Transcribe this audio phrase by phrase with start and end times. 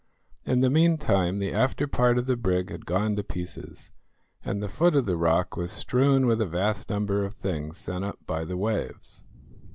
[0.47, 3.91] In the meantime the afterpart of the brig had gone to pieces,
[4.43, 8.03] and the foot of the rock was strewn with a vast number of things sent
[8.03, 9.23] up by the waves.